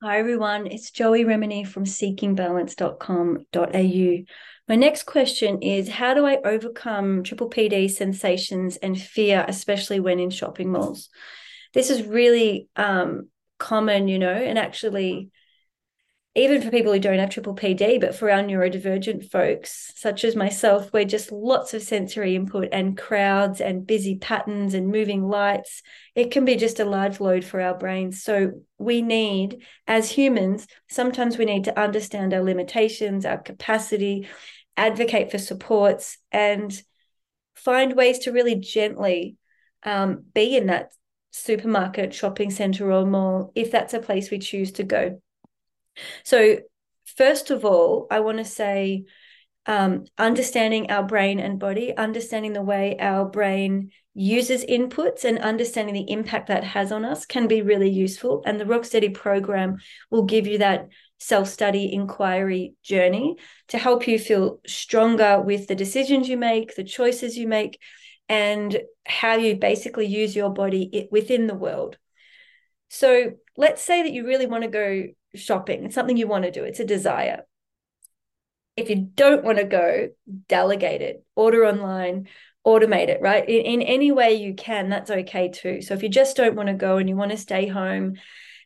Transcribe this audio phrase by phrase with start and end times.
[0.00, 0.68] Hi, everyone.
[0.68, 4.24] It's Joey Remenyi from seekingbalance.com.au.
[4.68, 10.20] My next question is How do I overcome triple PD sensations and fear, especially when
[10.20, 11.08] in shopping malls?
[11.74, 15.30] This is really um, common, you know, and actually
[16.38, 20.36] even for people who don't have triple PD, but for our neurodivergent folks, such as
[20.36, 25.82] myself, we're just lots of sensory input and crowds and busy patterns and moving lights.
[26.14, 28.22] It can be just a large load for our brains.
[28.22, 34.28] So we need, as humans, sometimes we need to understand our limitations, our capacity,
[34.76, 36.80] advocate for supports, and
[37.56, 39.36] find ways to really gently
[39.82, 40.92] um, be in that
[41.32, 45.20] supermarket, shopping center, or mall if that's a place we choose to go.
[46.24, 46.58] So,
[47.16, 49.04] first of all, I want to say
[49.66, 55.94] um, understanding our brain and body, understanding the way our brain uses inputs and understanding
[55.94, 58.42] the impact that has on us can be really useful.
[58.46, 59.76] And the Rocksteady program
[60.10, 60.88] will give you that
[61.18, 63.36] self study inquiry journey
[63.68, 67.78] to help you feel stronger with the decisions you make, the choices you make,
[68.28, 71.98] and how you basically use your body within the world.
[72.88, 75.84] So let's say that you really want to go shopping.
[75.84, 77.44] It's something you want to do, it's a desire.
[78.76, 80.10] If you don't want to go,
[80.46, 82.28] delegate it, order online,
[82.64, 83.48] automate it, right?
[83.48, 85.82] In, in any way you can, that's okay too.
[85.82, 88.14] So if you just don't want to go and you want to stay home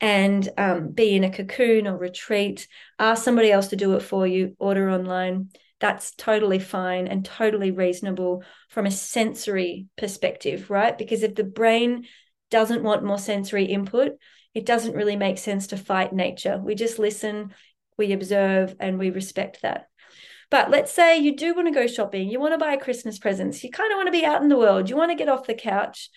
[0.00, 4.26] and um, be in a cocoon or retreat, ask somebody else to do it for
[4.26, 5.50] you, order online.
[5.80, 10.96] That's totally fine and totally reasonable from a sensory perspective, right?
[10.96, 12.04] Because if the brain
[12.50, 14.12] doesn't want more sensory input,
[14.54, 16.60] it doesn't really make sense to fight nature.
[16.62, 17.54] We just listen,
[17.98, 19.88] we observe, and we respect that.
[20.50, 23.64] But let's say you do want to go shopping, you want to buy Christmas presents,
[23.64, 25.46] you kind of want to be out in the world, you want to get off
[25.46, 26.10] the couch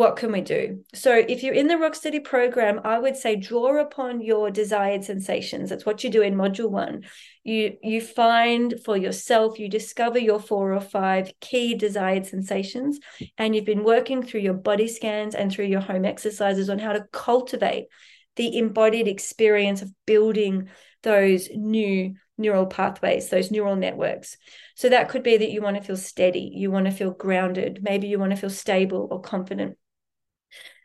[0.00, 0.82] what can we do?
[0.94, 5.68] So, if you're in the Rocksteady program, I would say draw upon your desired sensations.
[5.68, 7.02] That's what you do in module one.
[7.44, 12.98] You you find for yourself, you discover your four or five key desired sensations,
[13.36, 16.94] and you've been working through your body scans and through your home exercises on how
[16.94, 17.88] to cultivate
[18.36, 20.70] the embodied experience of building
[21.02, 24.38] those new neural pathways, those neural networks.
[24.76, 27.80] So that could be that you want to feel steady, you want to feel grounded,
[27.82, 29.76] maybe you want to feel stable or confident.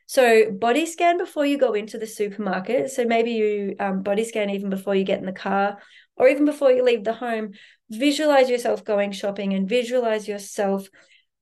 [0.08, 2.92] So body scan before you go into the supermarket.
[2.92, 5.80] So maybe you um, body scan even before you get in the car
[6.16, 7.52] or even before you leave the home.
[7.90, 10.88] Visualize yourself going shopping and visualize yourself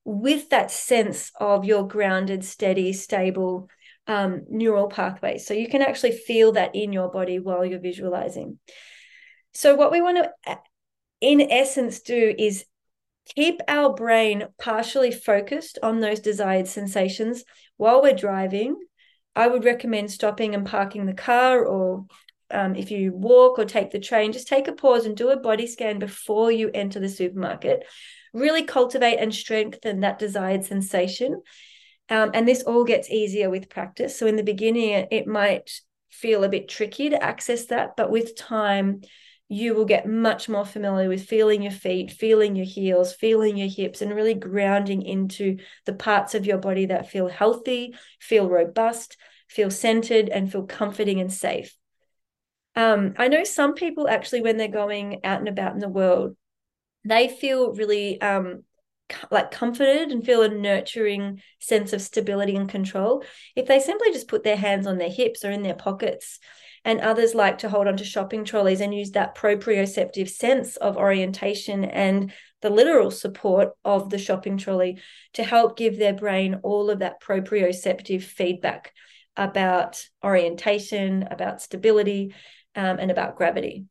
[0.05, 3.69] with that sense of your grounded, steady, stable
[4.07, 5.45] um, neural pathways.
[5.45, 8.59] So you can actually feel that in your body while you're visualizing.
[9.53, 10.57] So what we want to,
[11.21, 12.65] in essence, do is
[13.35, 17.43] keep our brain partially focused on those desired sensations
[17.83, 18.77] while we're driving.
[19.35, 22.05] I would recommend stopping and parking the car, or
[22.49, 25.37] um, if you walk or take the train, just take a pause and do a
[25.37, 27.83] body scan before you enter the supermarket.
[28.33, 31.41] Really cultivate and strengthen that desired sensation.
[32.07, 34.17] Um, and this all gets easier with practice.
[34.17, 35.69] So, in the beginning, it might
[36.09, 39.01] feel a bit tricky to access that, but with time,
[39.49, 43.67] you will get much more familiar with feeling your feet, feeling your heels, feeling your
[43.67, 49.17] hips, and really grounding into the parts of your body that feel healthy, feel robust,
[49.47, 51.75] feel centered, and feel comforting and safe.
[52.75, 56.35] Um, I know some people actually, when they're going out and about in the world,
[57.05, 58.63] they feel really um,
[59.29, 63.23] like comforted and feel a nurturing sense of stability and control
[63.55, 66.39] if they simply just put their hands on their hips or in their pockets
[66.85, 71.85] and others like to hold onto shopping trolleys and use that proprioceptive sense of orientation
[71.85, 74.99] and the literal support of the shopping trolley
[75.33, 78.93] to help give their brain all of that proprioceptive feedback
[79.35, 82.33] about orientation, about stability,
[82.75, 83.85] um, and about gravity.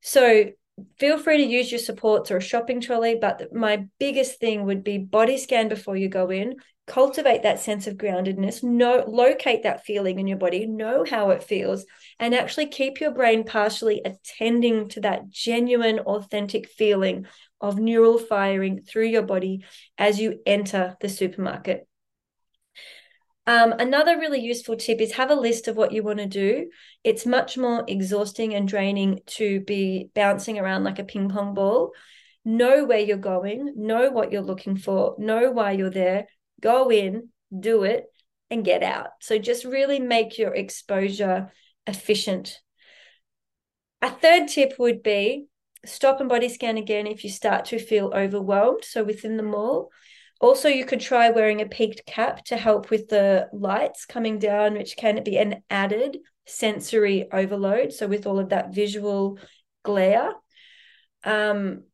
[0.00, 0.50] So
[0.98, 3.16] feel free to use your supports or a shopping trolley.
[3.20, 6.56] But my biggest thing would be body scan before you go in,
[6.86, 11.42] cultivate that sense of groundedness, know, locate that feeling in your body, know how it
[11.42, 11.84] feels,
[12.18, 17.26] and actually keep your brain partially attending to that genuine, authentic feeling
[17.60, 19.64] of neural firing through your body
[19.96, 21.86] as you enter the supermarket.
[23.46, 26.70] Um, another really useful tip is have a list of what you want to do.
[27.02, 31.92] It's much more exhausting and draining to be bouncing around like a ping pong ball.
[32.44, 36.26] Know where you're going, know what you're looking for, know why you're there,
[36.60, 38.06] go in, do it,
[38.50, 39.08] and get out.
[39.20, 41.52] So just really make your exposure
[41.86, 42.60] efficient.
[44.00, 45.46] A third tip would be
[45.84, 48.84] stop and body scan again if you start to feel overwhelmed.
[48.84, 49.90] So within the mall,
[50.42, 54.74] also, you could try wearing a peaked cap to help with the lights coming down,
[54.74, 57.92] which can be an added sensory overload.
[57.92, 59.38] So, with all of that visual
[59.84, 60.32] glare.
[61.24, 61.84] Um,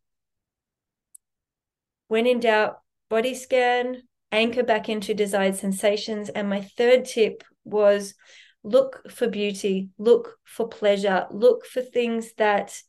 [2.09, 2.79] when in doubt,
[3.11, 4.03] body scan,
[4.33, 6.29] anchor back into desired sensations.
[6.31, 8.15] And my third tip was
[8.63, 12.81] look for beauty, look for pleasure, look for things that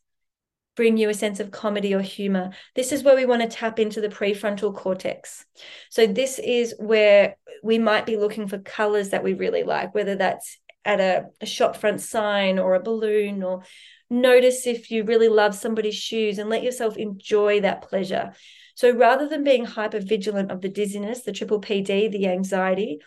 [0.76, 2.50] bring you a sense of comedy or humor.
[2.74, 5.44] This is where we want to tap into the prefrontal cortex.
[5.90, 10.16] So, this is where we might be looking for colors that we really like, whether
[10.16, 13.62] that's at a, a shop front sign or a balloon, or
[14.08, 18.32] notice if you really love somebody's shoes and let yourself enjoy that pleasure.
[18.74, 23.00] So, rather than being hyper vigilant of the dizziness, the triple PD, the anxiety,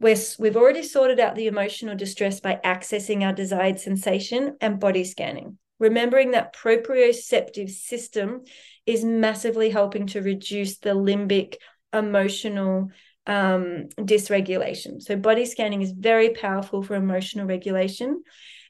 [0.00, 5.04] we're, we've already sorted out the emotional distress by accessing our desired sensation and body
[5.04, 8.42] scanning remembering that proprioceptive system
[8.86, 11.56] is massively helping to reduce the limbic
[11.92, 12.90] emotional
[13.26, 15.02] um, dysregulation.
[15.02, 18.22] So, body scanning is very powerful for emotional regulation.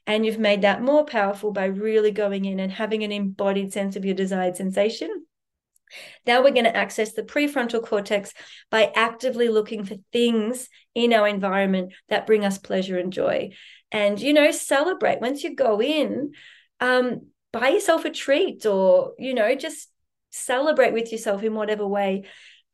[0.07, 3.95] And you've made that more powerful by really going in and having an embodied sense
[3.95, 5.25] of your desired sensation.
[6.27, 8.33] Now we're going to access the prefrontal cortex
[8.69, 13.51] by actively looking for things in our environment that bring us pleasure and joy.
[13.91, 15.21] And, you know, celebrate.
[15.21, 16.33] Once you go in,
[16.85, 19.89] um, buy yourself a treat or, you know, just
[20.29, 22.25] celebrate with yourself in whatever way.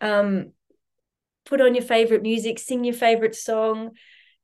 [0.01, 0.51] Um,
[1.45, 3.91] put on your favorite music, sing your favorite song.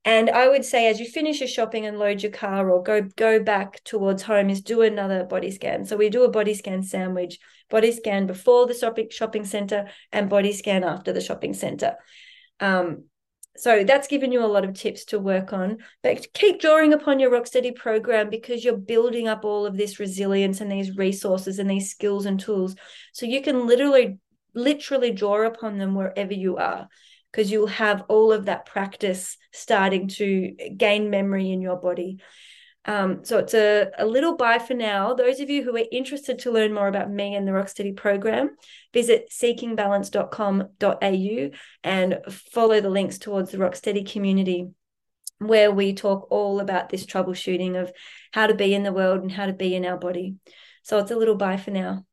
[0.05, 3.01] And I would say as you finish your shopping and load your car or go
[3.17, 5.83] go back towards home is do another body scan.
[5.83, 10.29] So we do a body scan sandwich, body scan before the shopping shopping center and
[10.29, 11.97] body scan after the shopping center.
[12.61, 13.05] Um,
[13.57, 15.79] so that's given you a lot of tips to work on.
[16.03, 20.61] But keep drawing upon your rocksteady program because you're building up all of this resilience
[20.61, 22.75] and these resources and these skills and tools.
[23.13, 24.19] So you can literally
[24.53, 26.87] literally draw upon them wherever you are
[27.31, 32.17] because you'll have all of that practice starting to gain memory in your body
[32.87, 35.13] um, so it's a, a little bye for now.
[35.13, 38.51] Those of you who are interested to learn more about me and the Rocksteady program,
[38.93, 41.49] visit seekingbalance.com.au
[41.83, 42.19] and
[42.51, 44.69] follow the links towards the Rocksteady community
[45.39, 47.91] where we talk all about this troubleshooting of
[48.31, 50.35] how to be in the world and how to be in our body.
[50.83, 52.05] So it's a little bye for now.